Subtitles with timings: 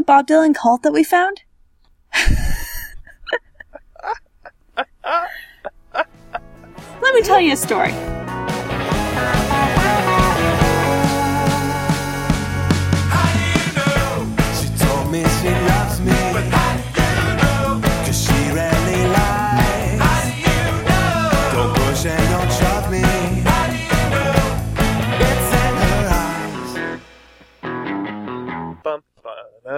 [0.00, 1.42] the Bob Dylan cult that we found?
[7.02, 7.92] Let me tell you a story.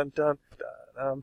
[0.05, 0.39] Ba-dun,
[0.95, 1.21] dun,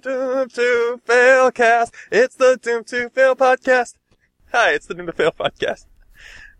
[0.00, 1.94] Doom to Fail cast.
[2.10, 3.94] It's the Doom to Fail podcast.
[4.52, 5.84] Hi, it's the Doom to Fail podcast.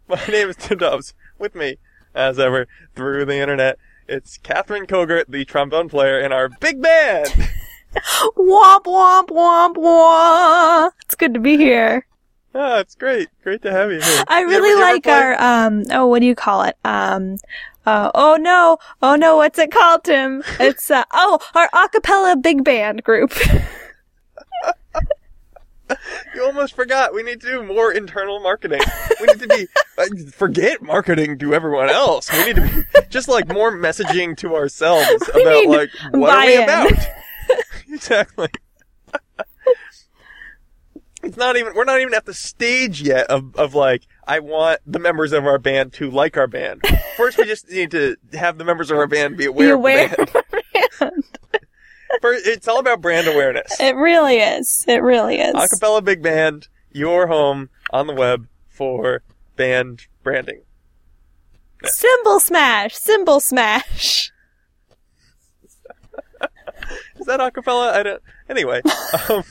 [0.06, 1.14] My name is Tim Dobbs.
[1.38, 1.78] With me,
[2.14, 7.28] as ever, through the internet, it's Catherine Kogert, the trombone player in our big band.
[8.36, 10.90] Womp womp womp womp.
[11.06, 12.06] It's good to be here.
[12.54, 13.28] Ah, it's great.
[13.42, 14.24] Great to have you here.
[14.28, 16.76] I really you like our um oh what do you call it?
[16.84, 17.38] Um
[17.88, 20.42] uh, oh no, oh no, what's it called, Tim?
[20.60, 23.32] It's uh, oh our acapella big band group.
[26.34, 27.14] You almost forgot.
[27.14, 28.82] We need to do more internal marketing.
[29.22, 32.30] We need to be uh, forget marketing to everyone else.
[32.30, 36.46] We need to be just like more messaging to ourselves We about like what are
[36.46, 36.92] we about.
[37.88, 38.48] exactly.
[41.22, 44.80] It's not even we're not even at the stage yet of of like I want
[44.86, 46.82] the members of our band to like our band.
[47.16, 50.04] First we just need to have the members of our band be aware, Be aware
[50.18, 50.44] of the
[51.00, 51.24] band.
[52.22, 53.80] First, it's all about brand awareness.
[53.80, 54.84] it really is.
[54.86, 55.54] It really is.
[55.54, 59.22] Acapella Big Band, your home on the web for
[59.56, 60.62] band branding.
[61.84, 64.30] Cymbal smash, cymbal smash.
[67.18, 67.92] Is that acapella?
[67.92, 68.22] I don't.
[68.48, 68.80] Anyway,
[69.28, 69.42] um,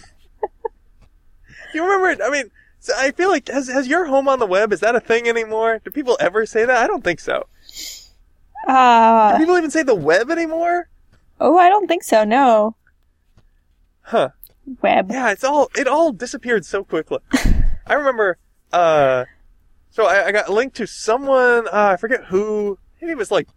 [1.74, 2.10] you remember?
[2.10, 2.20] it?
[2.24, 4.72] I mean, so I feel like has has your home on the web?
[4.74, 5.80] Is that a thing anymore?
[5.84, 6.78] Do people ever say that?
[6.78, 7.46] I don't think so.
[8.66, 10.90] Do Uh people even say the web anymore?
[11.40, 12.24] oh, I don't think so.
[12.24, 12.76] No
[14.02, 14.30] Huh?
[14.82, 15.12] web.
[15.12, 17.20] Yeah, it's all it all disappeared so quickly.
[17.88, 18.38] I remember.
[18.72, 19.26] Uh,
[19.92, 21.68] so I, I got linked to someone.
[21.68, 22.78] Uh, I forget who.
[23.02, 23.48] Maybe it was like,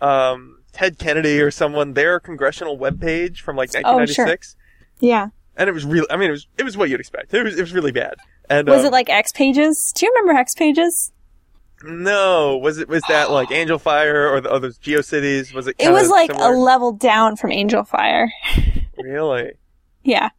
[0.00, 1.94] um, Ted Kennedy or someone.
[1.94, 3.82] Their congressional webpage from like Oh, sure.
[3.96, 4.56] 1996,
[5.00, 5.28] Yeah.
[5.56, 6.06] and it was real.
[6.10, 7.34] I mean, it was it was what you'd expect.
[7.34, 8.14] It was it was really bad.
[8.50, 9.92] And Was um, it like X pages?
[9.94, 11.12] Do you remember X pages?
[11.84, 12.56] no?
[12.58, 15.52] Was it was that like Angel Fire or the others GeoCities?
[15.54, 15.76] Was it?
[15.78, 16.52] It was like similar?
[16.52, 18.32] a level down from Angel Fire.
[18.98, 19.52] really.
[20.02, 20.30] Yeah.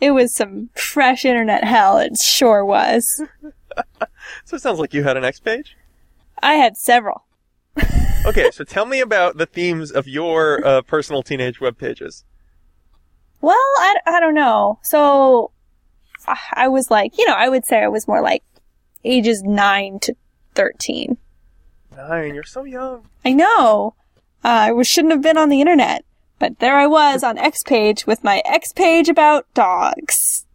[0.00, 1.98] It was some fresh internet hell.
[1.98, 3.22] It sure was.
[4.44, 5.76] So it sounds like you had an X page.
[6.42, 7.24] I had several.
[8.26, 12.26] Okay, so tell me about the themes of your uh, personal teenage web pages.
[13.40, 14.78] Well, I, I don't know.
[14.82, 15.52] So
[16.52, 18.42] I- was like, you know, I would say I was more like
[19.04, 20.14] ages 9 to
[20.54, 21.16] 13.
[21.96, 23.06] Nine, you're so young.
[23.24, 23.94] I know.
[24.44, 26.04] Uh, I shouldn't have been on the internet.
[26.38, 30.46] But there I was on X page with my X page about dogs.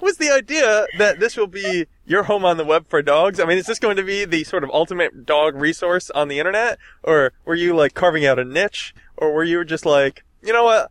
[0.00, 3.38] Was the idea that this will be your home on the web for dogs?
[3.38, 6.38] I mean, is this going to be the sort of ultimate dog resource on the
[6.38, 6.78] internet?
[7.02, 8.94] Or were you like carving out a niche?
[9.16, 10.90] Or were you just like, you know what?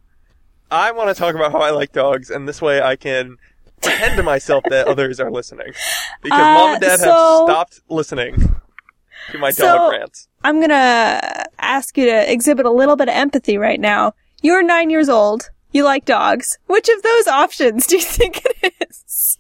[0.72, 3.38] I want to talk about how I like dogs and this way I can
[3.81, 5.74] pretend to myself that others are listening.
[6.22, 8.56] Because Uh, mom and dad so- have stopped listening
[9.31, 10.28] to my So- dog rants.
[10.44, 14.13] I'm gonna ask you to exhibit a little bit of empathy right now.
[14.41, 15.50] You're nine years old.
[15.72, 16.57] You like dogs.
[16.68, 19.38] Which of those options do you think it is?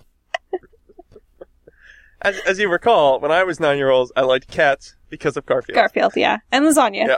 [2.21, 5.45] As, as you recall, when I was nine years old, I liked cats because of
[5.45, 5.75] Garfield.
[5.75, 6.39] Garfield, yeah.
[6.51, 7.07] And lasagna.
[7.07, 7.17] Yeah.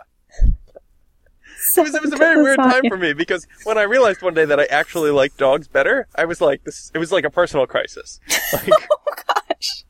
[1.78, 4.34] It was, it was a very weird time for me because when I realized one
[4.34, 7.30] day that I actually liked dogs better, I was like, this, it was like a
[7.30, 8.20] personal crisis.
[8.54, 9.14] Like, Oh
[9.50, 9.84] gosh.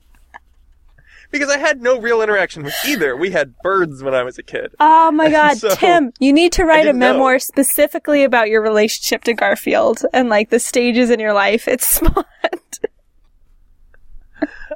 [1.31, 3.15] because I had no real interaction with either.
[3.15, 4.75] We had birds when I was a kid.
[4.79, 7.13] Oh my god, So, Tim, you need to write a didn't know.
[7.13, 11.67] memoir specifically about your relationship to Garfield and like the stages in your life.
[11.67, 12.79] It's smart.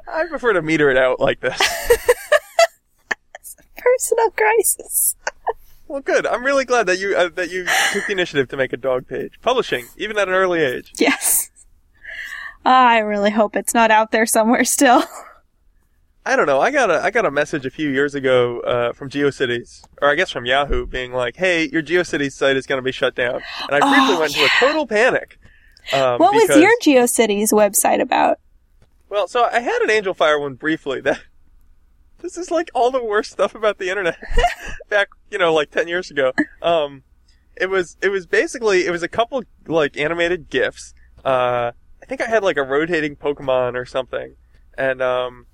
[0.08, 1.60] I prefer to meter it out like this.
[3.76, 5.14] Personal crisis.
[5.88, 6.26] Well, good.
[6.26, 9.06] I'm really glad that you uh, that you took the initiative to make a dog
[9.06, 9.34] page.
[9.42, 10.92] Publishing, even at an early age.
[10.98, 11.50] Yes.
[12.64, 15.04] I really hope it's not out there somewhere still.
[16.26, 16.60] I don't know.
[16.60, 20.10] I got a I got a message a few years ago uh, from GeoCities, or
[20.10, 23.14] I guess from Yahoo, being like, "Hey, your GeoCities site is going to be shut
[23.14, 25.38] down." And I briefly Oh, went into a total panic.
[25.92, 28.40] Um, what was your GeoCities website about?
[29.08, 31.00] Well, so I had an Angel Fire one briefly.
[31.00, 31.20] That
[32.18, 34.18] this is like all the worst stuff about the internet.
[34.88, 36.32] Back, you know, like ten years ago.
[36.62, 37.02] Um,
[37.56, 40.94] it was it was basically it was a couple like animated gifs.
[41.24, 41.72] Uh,
[42.02, 44.36] I think I had like a rotating Pokemon or something,
[44.76, 45.46] and um,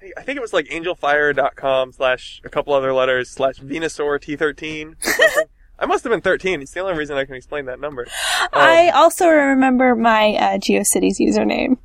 [0.00, 4.94] think- I think it was like angelfire.com slash a couple other letters slash Venusaur T13.
[5.80, 6.60] I must have been 13.
[6.60, 8.02] It's the only reason I can explain that number.
[8.42, 11.78] Um, I also remember my uh, GeoCities username.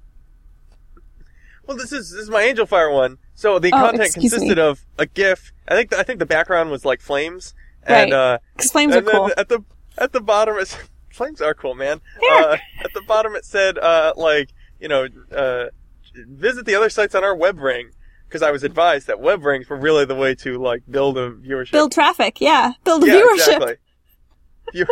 [1.65, 3.17] Well, this is this is my Angel Fire one.
[3.35, 4.63] So the Oh, content consisted me.
[4.63, 5.51] of a GIF.
[5.67, 8.13] I think the, I think the background was like flames, and Right.
[8.13, 9.31] uh, Because flames are and then cool.
[9.37, 9.63] at the
[9.97, 10.75] at the bottom, it's,
[11.11, 12.01] flames are cool, man.
[12.21, 12.35] Yeah.
[12.35, 14.49] Uh, at the bottom, it said uh, like
[14.79, 15.65] you know uh,
[16.27, 17.91] visit the other sites on our web ring
[18.27, 21.31] because I was advised that web rings were really the way to like build a
[21.31, 21.71] viewership.
[21.71, 22.73] Build traffic, yeah.
[22.83, 23.35] Build a yeah, viewership.
[23.35, 23.75] exactly.
[24.73, 24.85] You,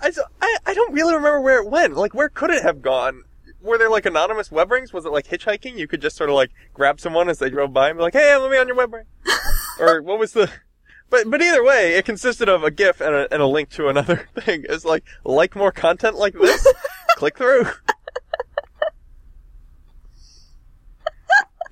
[0.00, 0.10] I,
[0.40, 1.96] I I don't really remember where it went.
[1.96, 3.24] Like, where could it have gone?
[3.66, 4.92] Were there like anonymous web rings?
[4.92, 5.76] Was it like hitchhiking?
[5.76, 8.12] You could just sort of like grab someone as they drove by and be like,
[8.14, 9.04] "Hey, let me on your web ring,"
[9.80, 10.50] or what was the?
[11.10, 13.88] But but either way, it consisted of a GIF and a, and a link to
[13.88, 14.64] another thing.
[14.68, 16.66] It's like like more content like this.
[17.16, 17.66] Click through.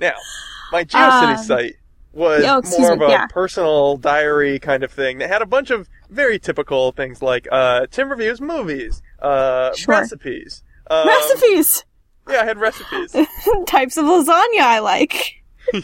[0.01, 0.15] now,
[0.73, 1.75] my GeoCities Um, site
[2.13, 3.27] was oh, more of me, a yeah.
[3.27, 7.87] personal diary kind of thing that had a bunch of very typical things like uh,
[7.91, 9.95] Tim reviews movies, uh, Sure.
[9.97, 10.63] recipes.
[10.91, 11.85] Um, Recipes!
[12.29, 13.13] Yeah, I had recipes.
[13.67, 15.43] Types of lasagna I like.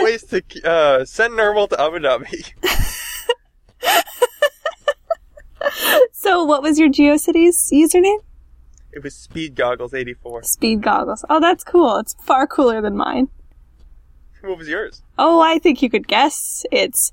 [0.00, 2.52] Ways to uh, send normal to Abu Dhabi.
[6.12, 8.18] So, what was your GeoCities username?
[8.92, 10.42] It was Speed Goggles 84.
[10.42, 11.24] Speed goggles.
[11.30, 11.96] Oh, that's cool.
[11.98, 13.28] It's far cooler than mine.
[14.42, 15.02] What was yours?
[15.18, 16.66] Oh, I think you could guess.
[16.72, 17.12] It's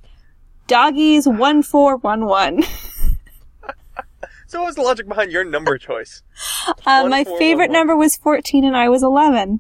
[0.67, 2.63] doggies one four one one.
[4.47, 6.21] So what was the logic behind your number choice?
[6.85, 9.59] Uh, my favorite number was fourteen, and I was eleven.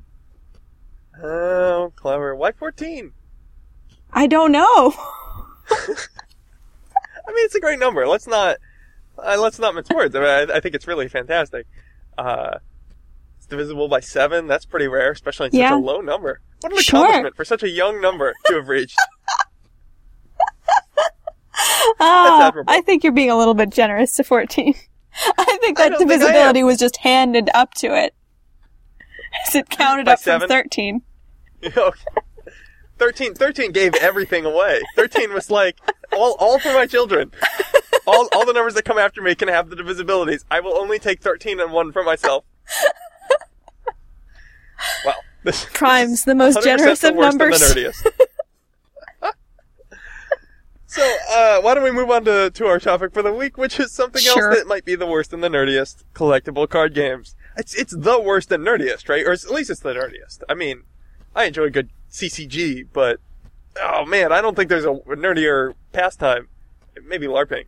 [1.21, 2.35] Oh, clever.
[2.35, 3.13] Why 14?
[4.11, 4.59] I don't know.
[5.71, 5.87] I
[7.29, 8.05] mean, it's a great number.
[8.05, 8.57] Let's not,
[9.17, 10.13] uh, let's not mince words.
[10.13, 11.67] I, mean, I, I think it's really fantastic.
[12.17, 12.57] Uh,
[13.37, 14.47] it's divisible by seven.
[14.47, 15.75] That's pretty rare, especially in such Yeah.
[15.75, 16.41] a low number.
[16.59, 16.99] What an Sure.
[16.99, 18.97] accomplishment for such a young number to have reached.
[21.99, 22.63] Oh.
[22.67, 24.73] I think you're being a little bit generous to fourteen.
[25.37, 28.13] I think that think divisibility was just handed up to it.
[29.47, 30.41] As it counted By up seven?
[30.41, 31.01] from thirteen.
[31.65, 31.99] Okay.
[32.97, 34.81] 13, 13 gave everything away.
[34.95, 35.77] 13 was like,
[36.13, 37.31] all, all for my children.
[38.07, 40.45] All, all the numbers that come after me can have the divisibilities.
[40.49, 42.45] I will only take 13 and 1 for myself.
[45.05, 47.59] Well, this Prime's the most generous the of numbers.
[47.59, 48.24] the nerdiest.
[50.95, 53.79] So, uh, why don't we move on to, to our topic for the week, which
[53.79, 54.49] is something Sure.
[54.51, 57.35] else that might be the worst and the nerdiest collectible card games.
[57.57, 59.25] It's, it's the worst and nerdiest, right?
[59.25, 60.43] Or at least it's the nerdiest.
[60.49, 60.83] I mean,
[61.35, 63.19] I enjoy a good CCG, but,
[63.81, 66.47] oh man, I don't think there's a nerdier pastime.
[67.05, 67.65] Maybe LARPing.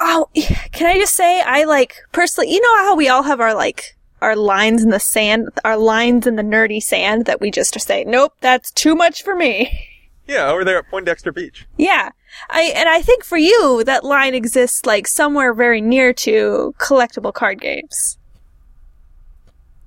[0.00, 0.28] Oh,
[0.72, 3.96] can I just say, I like, personally, you know how we all have our like,
[4.20, 8.04] our lines in the sand, our lines in the nerdy sand that we just say,
[8.04, 9.90] nope, that's too much for me.
[10.26, 11.66] Yeah, over there at Poindexter Beach.
[11.76, 12.10] Yeah.
[12.48, 17.32] I, and I think for you, that line exists like somewhere very near to collectible
[17.32, 18.18] card games.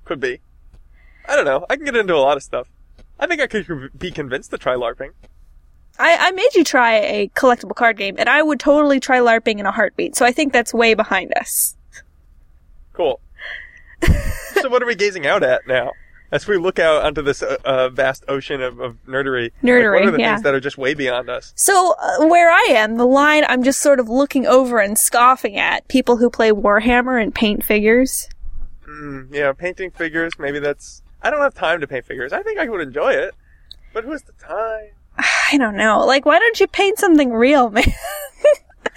[0.04, 0.40] Could be.
[1.28, 1.66] I don't know.
[1.68, 2.68] I can get into a lot of stuff.
[3.20, 5.10] I think I could be convinced to try LARPing.
[5.98, 9.58] I, I made you try a collectible card game, and I would totally try LARPing
[9.58, 11.76] in a heartbeat, so I think that's way behind us.
[12.92, 13.20] Cool.
[14.54, 15.90] so what are we gazing out at now?
[16.30, 20.00] As we look out onto this uh, uh, vast ocean of, of nerdery, like, Nerdery,
[20.00, 20.34] what are the yeah.
[20.34, 21.52] things that are just way beyond us?
[21.56, 25.56] So, uh, where I am, the line I'm just sort of looking over and scoffing
[25.56, 28.28] at people who play Warhammer and paint figures.
[28.86, 30.32] Mm, yeah, painting figures.
[30.38, 31.02] Maybe that's.
[31.22, 32.32] I don't have time to paint figures.
[32.32, 33.34] I think I would enjoy it,
[33.92, 34.90] but who has the time?
[35.52, 36.04] I don't know.
[36.04, 37.84] Like, why don't you paint something real, man?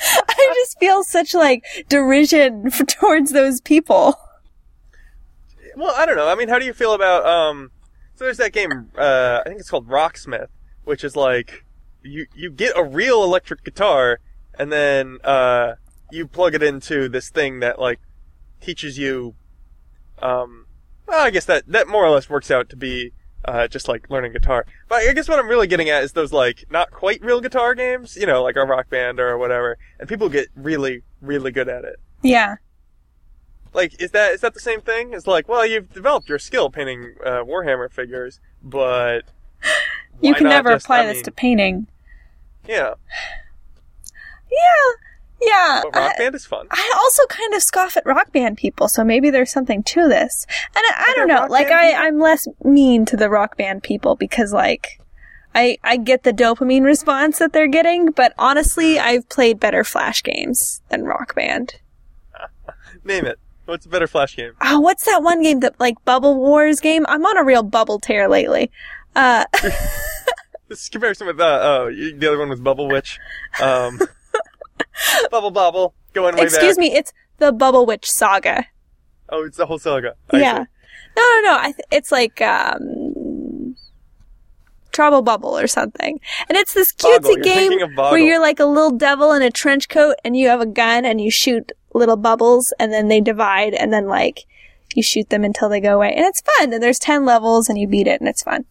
[0.03, 4.15] I just feel such like derision towards those people.
[5.75, 6.27] Well, I don't know.
[6.27, 7.71] I mean, how do you feel about um?
[8.15, 8.91] So there's that game.
[8.97, 10.49] Uh, I think it's called Rocksmith,
[10.83, 11.65] which is like
[12.03, 14.19] you you get a real electric guitar,
[14.57, 15.75] and then uh
[16.11, 17.99] you plug it into this thing that like
[18.59, 19.35] teaches you.
[20.21, 20.67] Um,
[21.07, 23.11] well, I guess that that more or less works out to be
[23.45, 24.65] uh just like learning guitar.
[24.87, 27.73] But I guess what I'm really getting at is those like not quite real guitar
[27.75, 31.69] games, you know, like a rock band or whatever, and people get really really good
[31.69, 31.99] at it.
[32.23, 32.55] Yeah.
[33.73, 35.13] Like, is that is that the same thing?
[35.13, 39.21] It's like, well, you've developed your skill painting uh, Warhammer figures, but
[40.21, 41.87] You can never just- apply I this mean, to painting.
[42.67, 42.93] Yeah,
[44.51, 44.91] Yeah.
[45.41, 45.81] Yeah.
[45.83, 46.67] but Rock I- Band is fun.
[46.69, 50.45] I also kind of scoff at rock band people, so maybe there's something to this.
[50.75, 52.03] And I, I don't know, like I, people?
[52.03, 54.99] I'm less mean to the rock band people because like
[55.55, 60.21] I I get the dopamine response that they're getting, but honestly, I've played better flash
[60.21, 61.75] games than rock band.
[63.03, 63.39] Name it.
[63.71, 64.51] What's a better Flash game?
[64.59, 67.05] Oh, what's that one game that like Bubble Wars game?
[67.07, 68.69] I'm on a real bubble tear lately.
[69.15, 69.45] Uh,
[70.67, 73.17] This is comparison with uh, you- the other one was Bubble Witch.
[73.61, 73.97] Um,
[75.31, 76.47] Bubble Bobble going way bad.
[76.47, 76.81] excuse back.
[76.81, 78.65] me, it's the Bubble Witch Saga.
[79.29, 80.15] Oh, it's the whole saga.
[80.31, 80.63] I yeah.
[80.63, 80.69] see.
[81.17, 81.57] No, no, no.
[81.59, 83.75] I th- it's like um,
[84.91, 88.11] Trouble Bubble or something, and it's this cutesy game thinking of Boggle.
[88.11, 91.05] where you're like a little devil in a trench coat, and you have a gun,
[91.05, 94.45] and you shoot little bubbles, and then they divide, and then like
[94.95, 96.74] you shoot them until they go away, and it's fun.
[96.74, 98.65] And there's ten levels, and you beat it, and it's fun.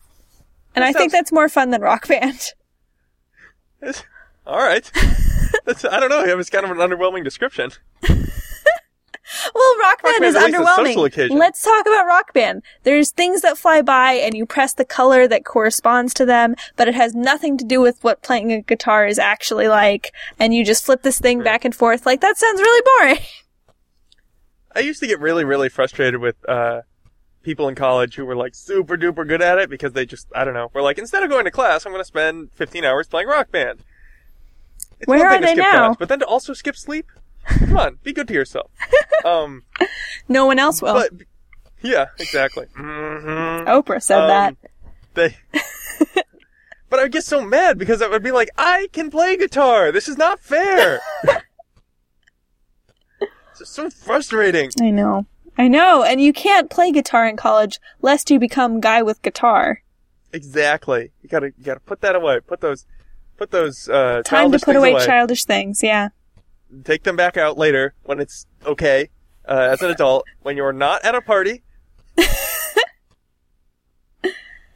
[0.75, 2.53] And That I think that's more fun than Rock Band.
[4.47, 4.91] All right.
[5.65, 6.25] That's, I don't know.
[6.25, 7.73] It was kind of an underwhelming description.
[9.55, 11.39] Well, Rock Band is Band's at least a social underwhelming.
[11.39, 12.63] Let's talk about Rock Band.
[12.83, 16.89] There's things that fly by and you press the color that corresponds to them, but
[16.89, 20.65] it has nothing to do with what playing a guitar is actually like, and you
[20.65, 22.07] just flip this thing back and forth.
[22.07, 23.25] Like, that sounds really boring.
[24.75, 26.83] I used to get really, really frustrated with uh,
[27.43, 30.45] people in college who were like super duper good at it because they just, I
[30.45, 33.09] don't know, were like, instead of going to class, I'm going to spend 15 hours
[33.09, 33.81] playing rock band.
[35.01, 35.89] It's Where are they now?
[35.89, 37.07] class, but then to also skip sleep?
[37.47, 38.71] Come on, be good to yourself.
[39.25, 39.65] Um,
[40.29, 40.95] No one else will.
[40.95, 41.11] but,
[41.83, 42.67] yeah, exactly.
[42.75, 44.57] hmm Oprah said Um, that.
[45.13, 45.37] They.
[46.89, 49.93] but I would get so mad because I would be like, I can play guitar.
[49.93, 51.01] This is not fair.
[53.21, 54.71] it's so frustrating.
[54.81, 55.27] I know.
[55.59, 59.83] I know, and you can't play guitar in college lest you become guy with guitar.
[60.33, 61.11] Exactly.
[61.23, 62.41] You gotta, you gotta put that away.
[62.41, 62.87] Put those,
[63.37, 66.09] put those, uh, Time to put things away, childish things, yeah.
[66.85, 69.11] Take them back out later when it's okay,
[69.49, 71.62] uh, as an adult, when you're not at a party.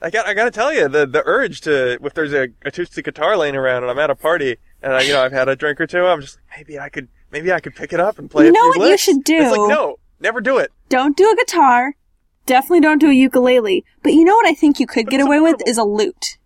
[0.05, 3.39] I got, I gotta tell you, the, the urge to, if there's a acoustic guitar
[3.39, 5.81] laying around and I'm at a party and I, you know, I've had a drink
[5.81, 8.45] or two, I'm just, maybe I could, maybe I could pick it up and play
[8.45, 9.35] You know what you should do?
[9.35, 10.71] It's like, no, never do it.
[10.91, 11.97] Don't do a guitar.
[12.45, 13.83] Definitely don't do a ukulele.
[14.03, 16.37] But you know what I think you could get it's away with is a lute.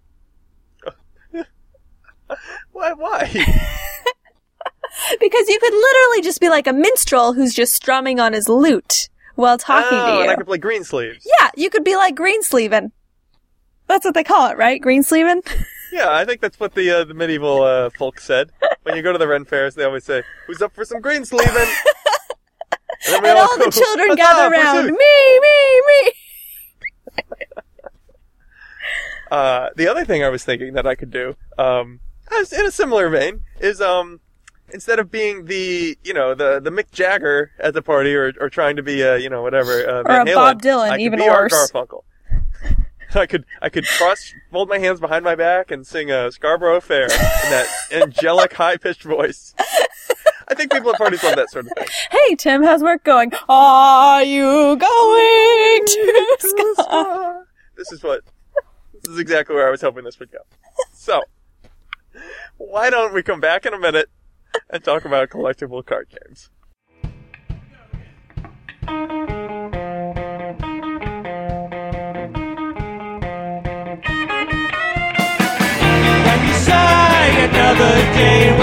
[2.71, 3.79] Why, why?
[5.39, 9.09] Because you could literally just be like a minstrel who's just strumming on his lute
[9.37, 10.31] while talking oh, to and you.
[10.31, 11.25] I could play green sleeves.
[11.39, 12.91] Yeah, you could be like Greensleevin.
[13.87, 14.81] That's what they call it, right?
[14.81, 15.43] Greensleevin?
[15.91, 18.51] Yeah, I think that's what the uh, the medieval uh, folk said.
[18.83, 21.25] When you go to the Ren fairs, they always say, "Who's up for some green
[21.25, 21.55] sleeving?"
[23.09, 24.85] And, and all go, the children gather around.
[24.85, 26.13] Me, me, me.
[29.31, 32.71] Uh, the other thing I was thinking that I could do, um, as- in a
[32.71, 34.21] similar vein, is um,
[34.71, 38.49] instead of being the you know the the Mick Jagger at the party or or
[38.49, 41.01] trying to be a you know whatever uh, Van a Halen, Bob Dylan, I could
[41.01, 41.71] even be Art worse.
[41.73, 42.03] Garfunkel.
[43.15, 46.81] I could I could cross fold my hands behind my back and sing a Scarborough
[46.81, 49.55] Fair in that angelic high pitched voice.
[50.51, 51.87] I think people at parties love that sort of thing.
[52.11, 53.33] Hey, Tim, how's work going?
[53.49, 57.45] Are you going to
[57.77, 58.23] this is what
[58.93, 60.39] this is exactly where I was hoping this would go.
[60.93, 61.23] So,
[62.57, 64.11] why don't we come back in a minute
[64.71, 66.51] and talk about collectible card games?
[77.41, 78.58] Another day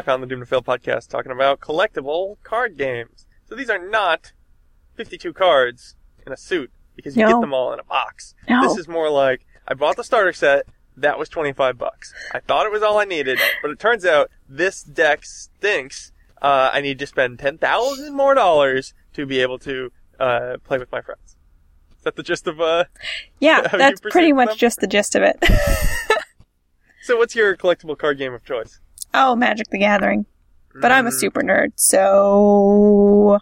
[0.00, 3.26] back on the Doom to Fail podcast talking about collectible card games.
[3.46, 4.32] So these are not
[4.94, 5.94] 52 cards
[6.26, 7.32] in a suit because you No.
[7.34, 8.34] get them all in a box.
[8.48, 8.62] No.
[8.62, 10.66] This is more like I bought the starter set.
[10.96, 12.14] That was 25 bucks.
[12.32, 16.12] I thought it was all I needed, but it turns out this deck stinks.
[16.40, 20.90] Uh, I need to spend 10,000 more dollars to be able to uh, play with
[20.90, 21.36] my friends.
[21.98, 22.84] Is that the gist of uh?
[23.38, 24.56] Yeah, that's pretty much them?
[24.56, 25.36] just the gist of it.
[27.02, 28.78] So what's your collectible card game of choice?
[29.14, 30.26] Oh, Magic the Gathering.
[30.80, 30.92] But.
[30.92, 33.40] I'm a super nerd, so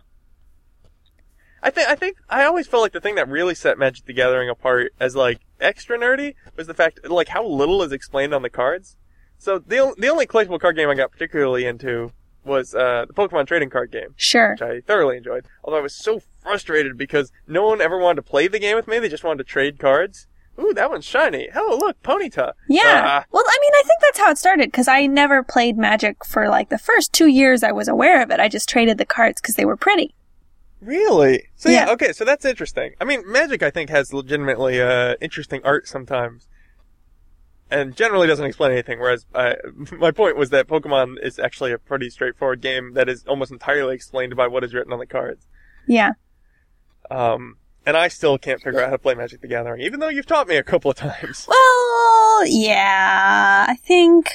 [1.63, 4.15] I think I think I always felt like the thing that really set Magic the
[4.15, 8.43] Gathering apart as like extra nerdy was the fact like how little is explained on
[8.43, 8.97] the cards.
[9.37, 12.13] So the on- the only collectible card game I got particularly into
[12.45, 14.53] was uh, the Pokemon trading card game, sure.
[14.53, 15.45] which I thoroughly enjoyed.
[15.63, 18.89] Although I was so frustrated because no one ever wanted to play the game with
[18.89, 20.27] me; they just wanted to trade cards.
[20.61, 21.49] Ooh, that one's shiny.
[21.55, 22.53] Oh, look, Ponyta.
[22.69, 22.83] Yeah.
[23.05, 26.25] Ah, well, I mean, I think that's how it started because I never played Magic
[26.25, 28.41] for like the first two years I was aware of it.
[28.41, 30.15] I just traded the cards because they were pretty.
[30.81, 31.49] Really?
[31.57, 31.87] So yeah.
[31.87, 31.93] Yeah.
[31.93, 32.95] okay, so that's interesting.
[33.01, 36.49] I mean, Magic I think has legitimately uh interesting art sometimes.
[37.71, 38.99] and generally doesn't explain anything.
[38.99, 39.55] Whereas uh,
[39.99, 43.95] my point was that Pokemon is actually a pretty straightforward game that is almost entirely
[43.95, 45.47] explained by what is written on the cards.
[45.87, 46.13] Yeah.
[47.11, 47.58] Um,
[47.89, 50.27] and I still can't figure out how to play Magic the Gathering, even though you've
[50.27, 51.49] taught me a couple of times.
[52.39, 54.29] Well, yeah, I think.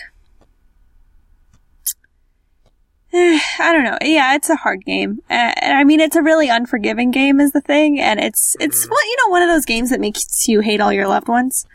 [3.13, 3.98] I don't know.
[4.01, 5.22] Yeah, it's a hard game.
[5.29, 9.05] And I mean, it's a really unforgiving game, is the thing, and it's it's well,
[9.05, 11.65] you know, one of those games that makes you hate all your loved ones.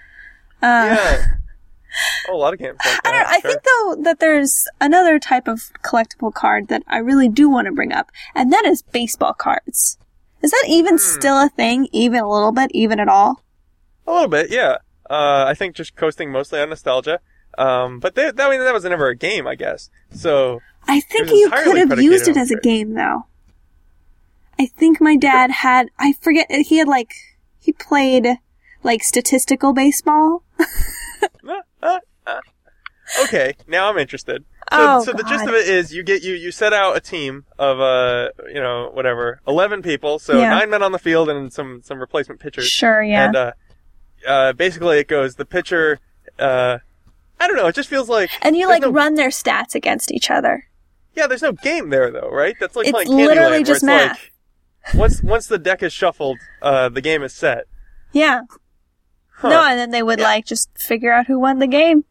[0.61, 1.27] Uh, yeah.
[2.29, 3.01] Oh, a lot of games like.
[3.07, 3.27] I don't.
[3.27, 3.51] I sure.
[3.51, 7.73] think though that there's another type of collectible card that I really do want to
[7.73, 9.97] bring up, and that is baseball cards.
[10.43, 10.99] Is that even Hmm.
[10.99, 11.89] still a thing?
[11.93, 12.71] Even a little bit?
[12.73, 13.43] Even at all?
[14.07, 14.77] A little bit, yeah.
[15.11, 17.21] Uh, I think just coasting mostly on nostalgia.
[17.57, 19.91] Um, but they, that, I mean, that was never a game, I guess.
[20.11, 23.25] So, I think you could have used it as a game though.
[24.59, 25.91] I think my dad had.
[25.99, 26.51] I forget.
[26.51, 27.13] He had like
[27.61, 28.27] he played
[28.83, 30.43] like statistical baseball.
[30.61, 32.41] uh, uh, uh.
[33.25, 34.45] okay, now I'm interested.
[34.71, 37.01] So, Oh, so the gist of it is you get you you set out a
[37.01, 40.51] team of uh you know whatever eleven people, so Yeah.
[40.51, 42.67] nine men on the field and some some replacement pitchers.
[42.69, 43.27] Sure, yeah.
[43.27, 43.53] And uh,
[44.27, 46.01] uh, basically it goes the pitcher.
[46.39, 46.79] Uh,
[47.41, 47.67] I don't know.
[47.67, 50.65] It just feels like And you there's like no- run their stats against each other.
[51.15, 52.55] Yeah, there's no game there though, right?
[52.61, 54.31] That's like It's playing Candyland, literally where just it's math.
[54.87, 57.65] Like, once once the deck is shuffled, uh, the game is set.
[58.13, 58.43] Yeah.
[59.35, 59.49] Huh.
[59.51, 62.05] No, and then they would like just figure out who won the game.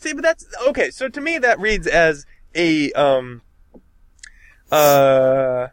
[0.00, 0.90] See, but that's okay.
[0.90, 3.42] So to me, that reads as a um,
[4.72, 5.68] uh,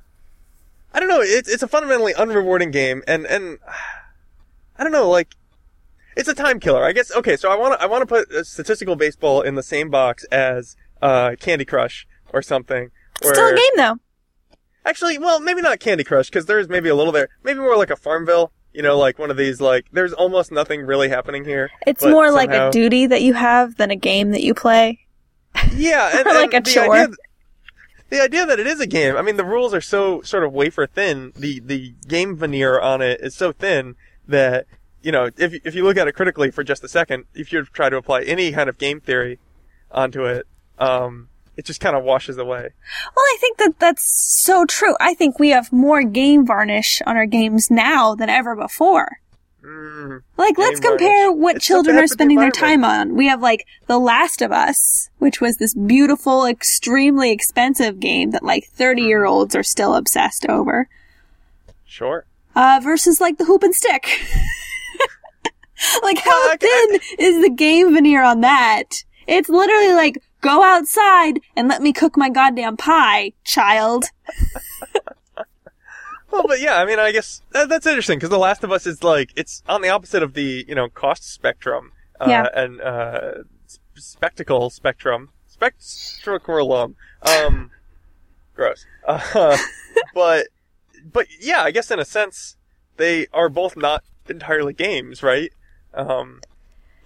[0.93, 1.21] I don't know.
[1.21, 3.57] It's it's a fundamentally unrewarding game, and and
[4.77, 5.33] I don't know, like.
[6.17, 7.15] It's a time killer, I guess.
[7.15, 10.23] Okay, so I want to I want to put statistical baseball in the same box
[10.31, 12.89] as uh, Candy Crush or something.
[13.21, 13.97] Where, Still a game though.
[14.83, 17.29] Actually, well, maybe not Candy Crush because there's maybe a little there.
[17.43, 18.51] Maybe more like a Farmville.
[18.73, 21.71] You know, like one of these like there's almost nothing really happening here.
[21.85, 24.99] It's more like a duty that you have than a game that you play.
[25.73, 26.95] Yeah, and, like and a the chore.
[26.95, 27.15] Idea,
[28.09, 29.15] the idea that it is a game.
[29.15, 31.33] I mean, the rules are so sort of wafer thin.
[31.35, 33.95] The the game veneer on it is so thin
[34.27, 34.65] that
[35.01, 37.65] you know if if you look at it critically for just a second, if you
[37.65, 39.39] try to apply any kind of game theory
[39.91, 40.45] onto it,
[40.79, 42.61] um, it just kind of washes away.
[43.15, 44.03] Well, I think that that's
[44.43, 44.95] so true.
[44.99, 49.17] I think we have more game varnish on our games now than ever before.
[49.65, 51.41] Mm, Like, let's compare varnish.
[51.41, 53.15] what It's children are the spending their time on.
[53.15, 58.43] We have like The Last of Us, which was this beautiful, extremely expensive game that
[58.43, 60.87] like 30 year olds are still obsessed over,
[61.85, 62.25] sure.
[62.55, 64.05] uh, versus like the hoop and stick.
[66.03, 69.03] like, how Well, I- thin is the game veneer on that?
[69.27, 74.05] It's literally like, go outside and let me cook my goddamn pie, child.
[76.29, 78.85] Well, but yeah, I mean, I guess that, that's interesting because The Last of Us
[78.85, 82.47] is like it's on the opposite of the you know cost spectrum uh, Yeah.
[82.53, 83.31] and uh,
[83.95, 86.95] spectacle spectrum spectacleum.
[87.21, 87.71] Um,
[88.55, 88.85] gross.
[89.07, 89.57] Uh,
[90.13, 90.47] but
[91.13, 92.57] but yeah, I guess in a sense
[92.97, 95.53] they are both not entirely games, right?
[95.93, 96.41] Um,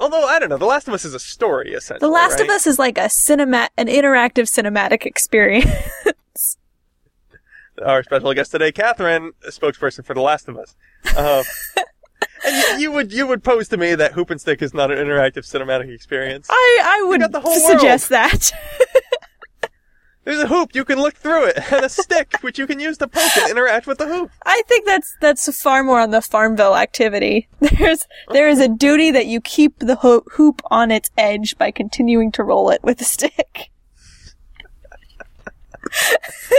[0.01, 2.07] although I don't know, The Last of Us is a story essentially.
[2.07, 2.49] The Last of?
[2.49, 5.69] Us is like a cinema, an interactive cinematic experience.
[7.85, 10.75] our special guest today, Catherine, spokesperson for The Last of Us.
[11.15, 11.43] Um,
[12.45, 14.91] and you, you would you would pose to me that Hoop and Stick is not
[14.91, 16.47] an interactive cinematic experience.
[16.49, 18.51] I, I would got the whole suggest that.
[20.23, 22.97] There's a hoop you can look through it, and a stick which you can use
[22.99, 24.31] to poke and interact with the hoop.
[24.45, 27.47] I think that's that's far more on the Farmville activity.
[27.59, 31.71] There's there is a duty that you keep the ho- hoop on its edge by
[31.71, 33.71] continuing to roll it with a stick.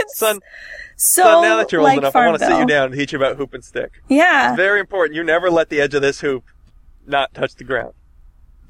[0.09, 0.39] Son,
[0.95, 2.95] So son, now that you're old like enough, I want to sit you down and
[2.95, 3.91] teach you about hoop and stick.
[4.09, 5.15] Yeah, Very important.
[5.15, 6.43] You never let the edge of this hoop
[7.07, 7.93] not touch the ground.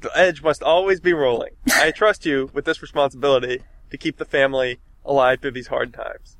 [0.00, 1.50] The edge must always be rolling.
[1.72, 3.62] I trust you with this responsibility
[3.94, 6.36] to keep the family alive through these hard times.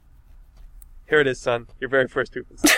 [1.08, 1.68] Here it is, son.
[1.80, 2.58] Your very first hoop and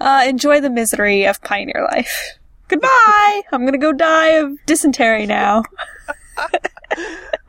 [0.00, 2.38] uh, enjoy the misery of pioneer life.
[2.68, 3.42] Goodbye.
[3.52, 5.62] I'm gonna go die of dysentery now.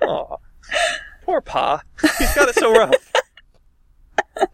[0.02, 0.38] Aw.
[1.26, 1.82] Poor Pa.
[2.18, 3.12] He's got it so rough.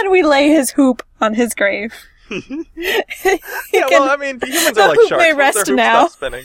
[0.00, 1.92] And we lay his hoop on his grave.
[2.30, 5.24] Yeah, can- well, I mean, the humans are like sharks.
[5.24, 6.06] Once rest now.
[6.06, 6.44] stops spinning.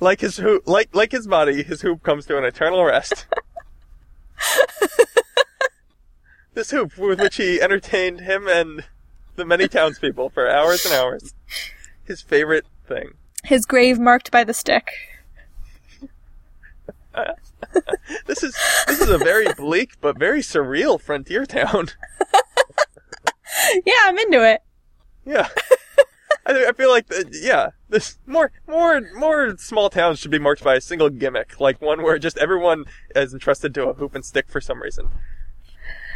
[0.00, 3.26] Like his hoop, like like his body, his hoop comes to an eternal rest.
[6.54, 8.84] this hoop with which he entertained him and
[9.36, 11.34] the many townspeople for hours and hours.
[12.04, 13.12] His favorite thing.
[13.44, 14.88] His grave marked by the stick.
[18.26, 21.88] This is this is a very bleak but very surreal frontier town.
[23.84, 24.62] Yeah, I'm into it.
[25.24, 25.48] Yeah.
[26.56, 30.64] I, I feel like, the, yeah, this more, more, more small towns should be marked
[30.64, 32.84] by a single gimmick, like one where just everyone
[33.14, 35.08] is entrusted to a hoop and stick for some reason,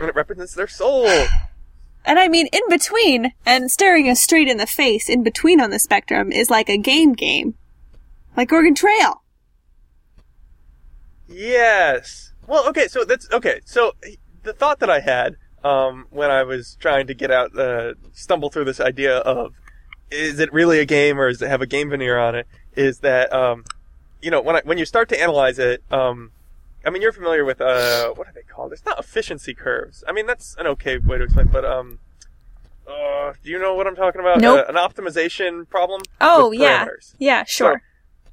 [0.01, 1.09] and it represents their soul.
[2.07, 5.71] And I mean, in between, and staring us straight in the face, in between on
[5.71, 7.55] the spectrum, is like a game game.
[8.37, 9.23] Like Oregon Trail.
[11.27, 12.33] Yes.
[12.47, 13.61] Well, okay, so that's okay.
[13.65, 13.93] So
[14.43, 18.51] the thought that I had um, when I was trying to get out, uh, stumble
[18.51, 19.55] through this idea of
[20.11, 22.47] is it really a game or does it have a game veneer on it?
[22.77, 23.65] Is that um,
[24.23, 26.33] you know when I, when you start to analyze it, um,
[26.85, 28.73] I mean you're familiar with uh, what are they called?
[28.73, 30.05] It's not efficiency curves.
[30.07, 31.99] I mean that's an okay way to explain, but um,
[32.87, 34.41] uh, do you know what I'm talking about?
[34.41, 34.67] Nope.
[34.67, 36.03] Uh, an optimization problem.
[36.21, 36.87] Oh, yeah.
[37.19, 37.83] Yeah, sure.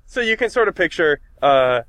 [0.06, 1.82] So you can sort of picture, uh,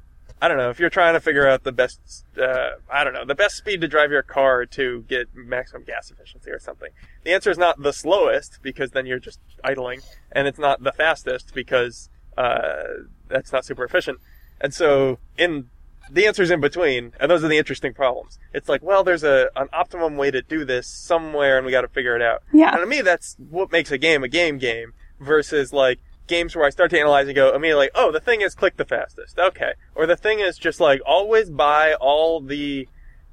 [0.43, 2.01] I don't know, if you're trying to figure out the best,
[2.37, 6.11] uh, I don't know, the best speed to drive your car to get maximum gas
[6.11, 6.91] efficiency or something.
[7.23, 10.01] The answer is not the slowest because then you're just idling,
[10.33, 12.83] and it's not the fastest because uh,
[13.29, 14.19] that's not super efficient.
[14.61, 15.69] And so in
[16.11, 18.41] the answer's in between, and those are the interesting problems.
[18.53, 21.83] It's like, well, there's a an optimum way to do this somewhere, and we got
[21.83, 22.43] to figure it out.
[22.53, 22.73] Yeah.
[22.73, 26.01] And to me, that's what makes a game a game game versus like
[26.33, 28.85] games where I start to analyze and go immediately, oh, the thing is click the
[28.85, 32.89] fastest, okay, or the thing is just like always buy all the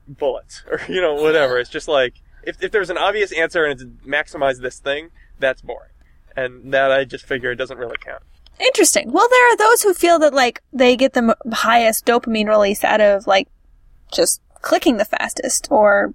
[0.08, 1.58] bullets, or you know whatever.
[1.58, 5.10] It's just like if if there's an obvious answer and it's maximize this thing,
[5.40, 5.92] that's boring,
[6.36, 8.24] and that I just figure it doesn't really count.
[8.60, 9.12] Interesting.
[9.12, 12.84] Well, there are those who feel that like they get the m- highest dopamine release
[12.84, 13.48] out of like
[14.12, 16.14] just clicking the fastest or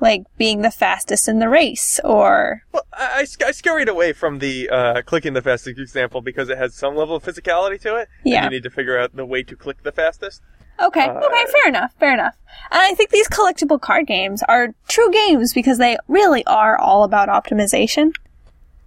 [0.00, 4.68] like being the fastest in the race or Well, I, I, scurried away from the
[4.68, 8.08] uh, clicking the fastest example because it has some level of physicality to it.
[8.24, 8.44] and Yeah.
[8.44, 10.40] you need to figure out the way to click the fastest.
[10.80, 12.36] Okay, Uh, okay, fair enough, fair enough.
[12.70, 17.02] And I think these collectible card games are true games because they really are all
[17.02, 18.12] about optimization.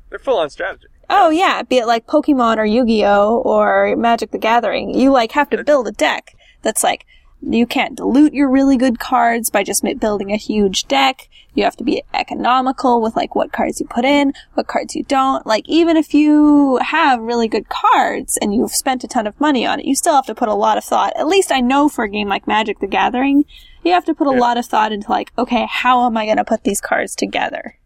[0.10, 0.88] They're full on strategy.
[1.10, 5.50] Oh yeah, be it like Pokemon or Yu-Gi-Oh or Magic the Gathering, you like have
[5.50, 7.06] to build a deck that's like
[7.42, 11.28] you can't dilute your really good cards by just building a huge deck.
[11.54, 15.04] You have to be economical with like what cards you put in, what cards you
[15.04, 15.46] don't.
[15.46, 19.66] Like even if you have really good cards and you've spent a ton of money
[19.66, 21.14] on it, you still have to put a lot of thought.
[21.18, 23.44] At least I know for a game like Magic the Gathering,
[23.84, 24.40] you have to put a Yeah.
[24.40, 27.78] lot of thought into like, okay, how am I going to put these cards together?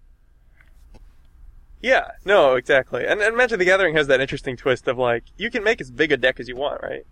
[1.82, 3.06] Yeah, no, exactly.
[3.06, 5.92] And, and Magic the Gathering has that interesting twist of like, you can make as
[5.92, 7.06] big a deck as you want, right?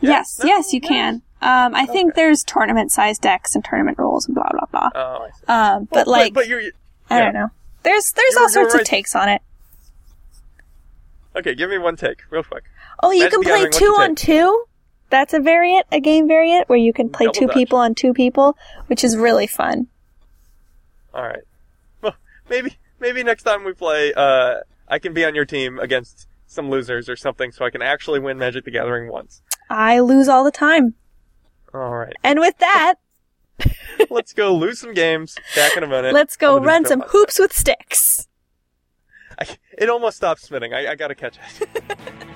[0.00, 0.10] Yeah?
[0.10, 0.46] Yes, No?
[0.46, 1.22] yes, you can.
[1.42, 4.90] Um, I think there's tournament sized decks and tournament rules and blah blah blah.
[4.94, 5.46] Oh, I see.
[5.46, 6.62] Um, but Well, like, but, you're,
[7.10, 7.50] I don't know.
[7.82, 9.42] There's there's You're- all sorts you're of takes on it.
[11.36, 12.64] okay, give me one take, real quick.
[13.02, 14.64] Oh, you Magic can play two your on two.
[15.10, 17.54] That's a variant, a game variant where you can play Double two Dutch.
[17.54, 19.88] people on two people, which is really fun.
[21.14, 21.42] Alright.
[22.00, 22.14] Well,
[22.48, 26.70] maybe, maybe next time we play, uh, I can be on your team against some
[26.70, 29.42] losers or something so I can actually win Magic the Gathering once.
[29.70, 30.94] I lose all the time.
[31.74, 32.14] Alright.
[32.22, 32.94] And with that,
[34.10, 35.36] Let's go lose some games.
[35.54, 36.12] Back in a minute.
[36.12, 38.28] let's go run some hoops with sticks.
[39.38, 39.46] I,
[39.76, 40.72] it almost stopped spinning.
[40.74, 41.98] I, I gotta catch it.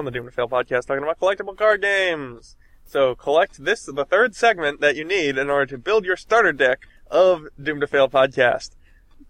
[0.00, 2.56] on the Doom to Fail podcast talking about collectible card games.
[2.86, 6.52] So collect this, the third segment that you need in order to build your starter
[6.52, 8.70] deck of Doom to Fail podcast.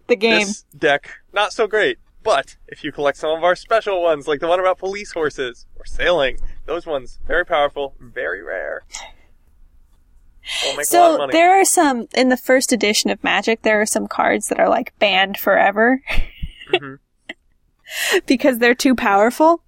[0.07, 0.39] The game.
[0.39, 4.39] This deck, not so great, but if you collect some of our special ones, like
[4.39, 8.83] the one about police horses or sailing, those ones, very powerful, very rare.
[10.63, 13.61] Will make a lot of So there are some in the first edition of Magic.
[13.61, 16.01] There are some cards that are like banned forever
[16.73, 16.99] Mhm.
[18.25, 19.61] because they're too powerful.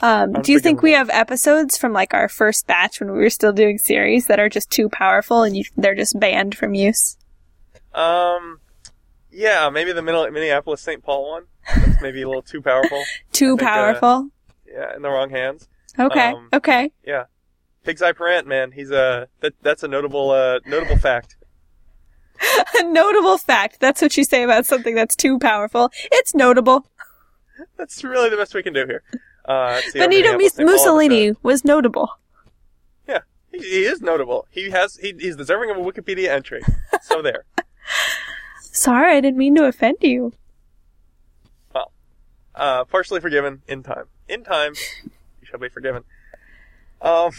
[0.00, 3.30] Um, do you think we have episodes from like our first batch when we were
[3.30, 7.16] still doing series that are just too powerful and you, they're just banned from use?
[7.94, 8.60] Um,
[9.30, 11.02] yeah, maybe the Minne- Minneapolis St.
[11.02, 11.44] Paul one.
[11.74, 13.02] That's maybe a little too powerful.
[13.32, 14.28] Too think, uh, powerful.
[14.66, 15.68] Yeah, in the wrong hands.
[15.98, 16.28] okay.
[16.28, 16.92] um, okay.
[17.04, 17.24] Yeah,
[17.82, 21.36] Pig's Eye Parrant, man, he's a that, that's a notable uh, notable fact.
[22.78, 23.80] A notable fact.
[23.80, 25.90] That's what you say about something that's too powerful.
[26.12, 26.86] It's notable.
[27.78, 29.02] That's really the best we can do here.
[29.46, 32.10] Uh, let's see how many Benito Mus- Mussolini was notable.
[33.08, 33.20] Yeah,
[33.52, 34.46] he, he is notable.
[34.50, 36.62] He has he, he's deserving of a Wikipedia entry.
[37.02, 37.44] So there.
[38.60, 40.32] Sorry, I didn't mean to offend you.
[41.74, 41.92] Well,
[42.54, 44.04] uh, partially forgiven in time.
[44.28, 46.02] In time, you shall be forgiven.
[47.00, 47.30] Um,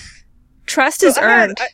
[0.65, 1.57] Trust so is I had- earned.
[1.59, 1.67] I,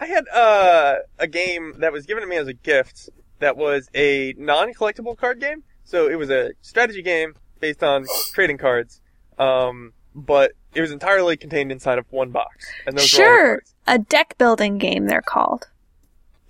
[0.00, 3.88] I had uh, a game that was given to me as a gift that was
[3.94, 5.62] a non-collectible card game.
[5.84, 9.00] So it was a strategy game based on trading cards,
[9.38, 12.66] um, but it was entirely contained inside of one box.
[12.86, 15.06] And those Sure, a deck building game.
[15.06, 15.68] They're called.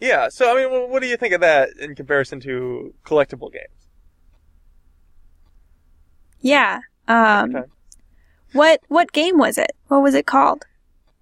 [0.01, 0.29] Yeah.
[0.29, 3.68] So I mean, what do you think of that in comparison to collectible games?
[6.40, 6.81] Yeah.
[7.09, 7.68] Um, Okay.
[8.53, 9.73] what what game was it?
[9.88, 10.64] What was it called?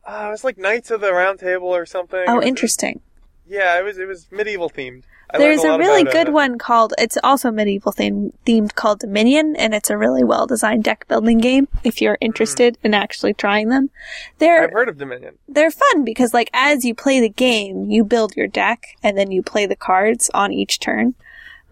[0.05, 2.25] Uh, it was like Knights of the Round Table or something.
[2.27, 3.01] Oh, was- interesting.
[3.47, 5.05] Yeah, it was it was medieval themed.
[5.33, 6.93] I There's a lot really good uh, one called.
[6.99, 11.39] It's also medieval theme, themed called Dominion, and it's a really well designed deck building
[11.39, 11.69] game.
[11.85, 13.91] If you're interested in actually trying them,
[14.39, 15.39] they're I've heard of Dominion.
[15.49, 19.31] they're fun because like as you play the game, you build your deck and then
[19.31, 21.15] you play the cards on each turn.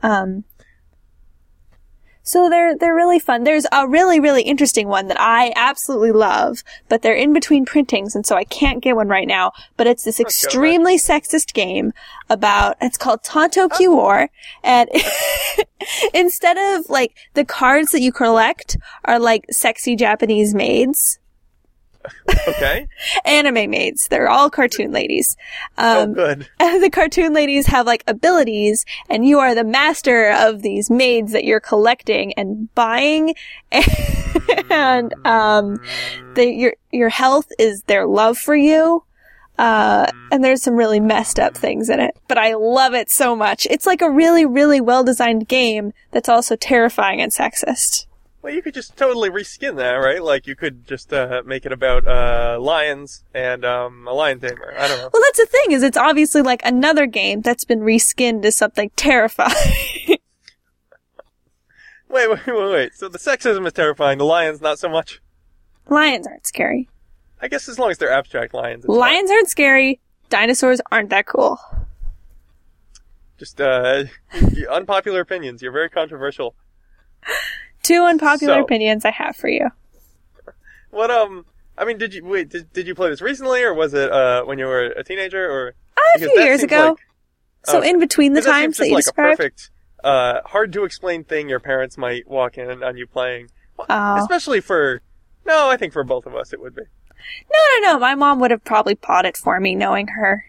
[0.03, 0.45] Um,
[2.23, 3.45] so they're they're really fun.
[3.45, 8.15] There's a really really interesting one that I absolutely love, but they're in between printings,
[8.15, 9.53] and so I can't get one right now.
[9.77, 11.93] But it's this extremely sexist game
[12.29, 13.69] about it's called Tanto oh.
[13.69, 14.29] Cuore,
[14.63, 14.89] and
[16.15, 21.20] instead of like the cards that you collect are like sexy Japanese maids
[22.49, 22.89] Okay.
[23.25, 24.09] anime maids.
[24.09, 25.37] They're all cartoon ladies.
[25.79, 26.49] oh, Um, good.
[26.59, 31.33] and the cartoon ladies have like abilities, and you are the master of these maids
[31.33, 33.35] that you're collecting and buying.
[34.71, 35.81] and um,
[36.35, 39.05] the, your your health is their love for you.
[39.59, 43.37] Uh, and there's some really messed up things in it, but I love it so
[43.37, 43.67] much.
[43.69, 48.07] It's like a really, really well designed game that's also terrifying and sexist.
[48.43, 50.23] Well, you could just totally reskin that, right?
[50.23, 54.75] Like you could just uh, make it about uh, lions and um, a lion tamer.
[54.79, 55.11] I don't know.
[55.13, 58.91] Well, that's the thing is it's obviously like another game that's been reskinned to something
[58.97, 60.19] terrifying.
[62.11, 62.95] Wait, wait, wait, wait.
[62.95, 64.19] So the sexism is terrifying.
[64.19, 65.23] The lions, not so much.
[65.89, 66.89] Lions aren't scary.
[67.41, 68.85] I guess as long as they're abstract lions.
[68.85, 68.99] It's fine.
[68.99, 70.01] Lions aren't scary.
[70.29, 71.61] Dinosaurs aren't that cool.
[73.39, 74.05] Just uh,
[74.71, 75.63] unpopular opinions.
[75.63, 76.57] You're very controversial.
[77.83, 79.69] Two unpopular So- opinions I have for you.
[80.91, 81.47] What um?
[81.79, 82.49] I mean, did you wait?
[82.51, 85.51] Did, did you play this recently, or was it uh when you were a teenager,
[85.51, 85.75] or
[86.15, 86.91] A few years ago.
[86.91, 86.99] like-
[87.65, 87.91] so okay.
[87.91, 89.35] in between the that times seems that you like described.
[89.35, 89.71] a perfect,
[90.03, 94.17] uh, hard to explain thing your parents might walk in on you playing, Well, Oh.
[94.23, 95.03] especially for.
[95.45, 96.83] No, I think for both of us it would be
[97.53, 97.99] No, no, no.
[97.99, 100.45] My mom would have probably bought it for me, knowing her.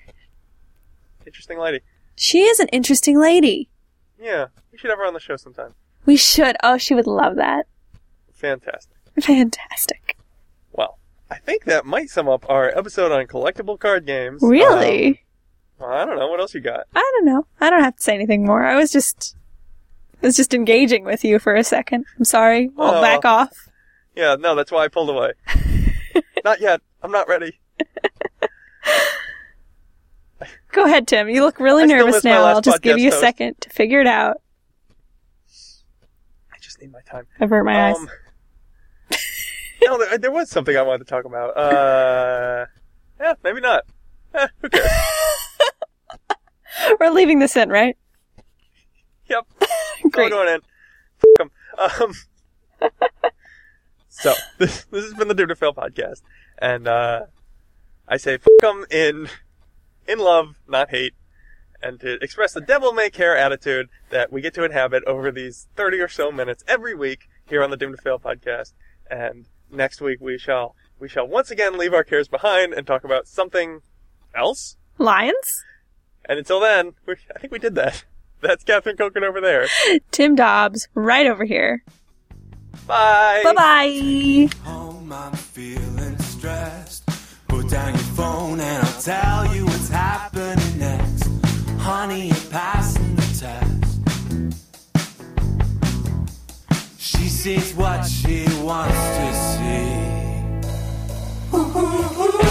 [1.26, 1.82] interesting lady.
[2.16, 3.70] She is an interesting lady.
[4.20, 5.74] Yeah, we should have her on the show sometime.
[6.06, 6.56] We should.
[6.64, 7.68] Oh, she would love that.
[8.34, 8.98] Fantastic.
[9.20, 10.18] Fantastic.
[10.72, 10.98] Well,
[11.30, 14.42] I think that might sum up our episode on collectible card games.
[14.42, 15.08] Really?
[15.10, 15.18] Um,
[15.80, 16.88] well, I don't know what else you got.
[16.96, 17.46] I don't know.
[17.60, 18.64] I don't have to say anything more.
[18.64, 19.36] I was just,
[20.22, 22.06] I was just engaging with you for a second.
[22.18, 22.70] I'm sorry.
[22.78, 23.70] I'll back off.
[24.16, 25.34] Yeah, no, that's why I pulled away.
[26.44, 26.82] not yet.
[27.02, 27.60] I'm not ready.
[30.72, 31.30] Go ahead, Tim.
[31.30, 32.46] You look really I nervous now.
[32.46, 34.42] I'll just give you a second to figure it out.
[36.82, 37.28] I my time.
[37.40, 37.98] Avert my eyes.
[37.98, 38.10] Um,
[39.84, 41.58] no, there, there was something I wanted to talk about.
[41.58, 42.66] Uh,
[43.20, 43.84] yeah, maybe not.
[44.34, 44.90] Eh, who cares?
[47.00, 47.98] We're leaving this in, right?
[49.28, 49.46] yep.
[50.12, 50.32] Great.
[50.32, 50.62] going in.
[51.40, 52.02] F-.
[52.02, 52.14] Um,
[54.10, 56.22] so, this, this has been the Doom to Fail podcast.
[56.58, 57.26] And, uh,
[58.08, 59.30] I say f them in,
[60.08, 61.14] in love, not hate.
[61.84, 65.68] And to express the devil may care attitude that we get to inhabit over these
[65.76, 68.74] 30 or so minutes every week here on the Doom to Fail podcast.
[69.10, 73.04] And next week we shall, we shall once again leave our cares behind and talk
[73.04, 73.82] about something
[74.36, 74.78] else.
[74.98, 75.64] Lions?
[76.26, 78.06] And until then, we, I think we did that.
[78.42, 79.68] That's Catherine Coken over there.
[80.12, 81.84] Tim Dobbs, right over here.
[82.88, 83.42] Bye.
[83.44, 84.50] Bye bye.
[84.64, 87.08] home, I'm feeling stressed.
[87.48, 89.51] Put down your phone and I'll tell you what's happening next.
[92.02, 94.00] Johnny passing the test.
[96.98, 99.92] She sees what she wants to see.
[101.54, 102.51] Ooh, ooh, ooh.